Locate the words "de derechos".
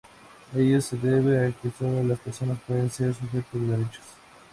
3.61-4.03